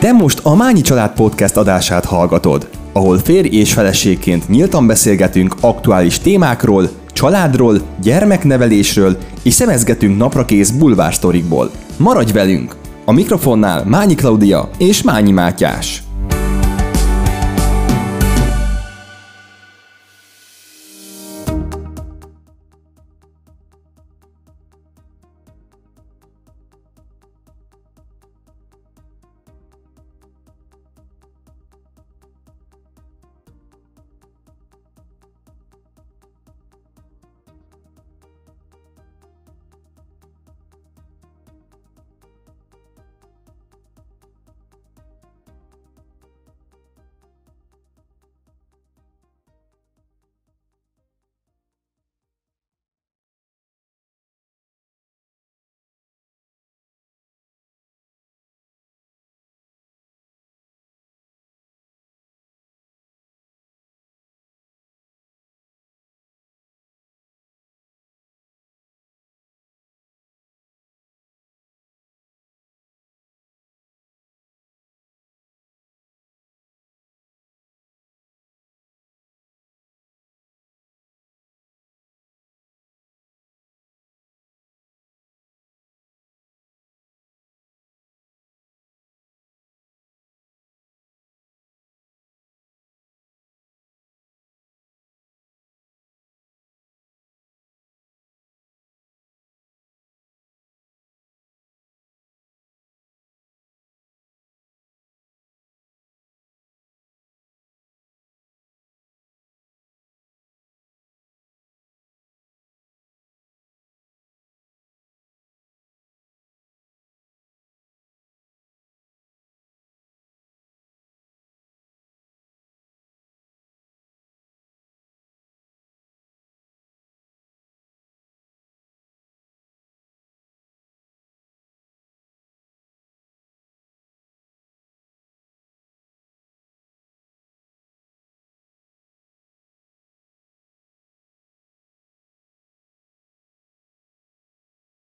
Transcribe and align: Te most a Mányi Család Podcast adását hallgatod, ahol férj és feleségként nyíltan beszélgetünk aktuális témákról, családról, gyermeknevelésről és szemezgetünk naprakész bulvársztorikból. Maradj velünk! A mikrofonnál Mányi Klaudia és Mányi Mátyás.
Te 0.00 0.12
most 0.12 0.40
a 0.42 0.54
Mányi 0.54 0.80
Család 0.80 1.12
Podcast 1.12 1.56
adását 1.56 2.04
hallgatod, 2.04 2.68
ahol 2.92 3.18
férj 3.18 3.56
és 3.56 3.72
feleségként 3.72 4.48
nyíltan 4.48 4.86
beszélgetünk 4.86 5.54
aktuális 5.60 6.18
témákról, 6.18 6.88
családról, 7.12 7.80
gyermeknevelésről 8.02 9.16
és 9.42 9.54
szemezgetünk 9.54 10.18
naprakész 10.18 10.70
bulvársztorikból. 10.70 11.70
Maradj 11.96 12.32
velünk! 12.32 12.76
A 13.04 13.12
mikrofonnál 13.12 13.84
Mányi 13.84 14.14
Klaudia 14.14 14.70
és 14.78 15.02
Mányi 15.02 15.30
Mátyás. 15.30 15.99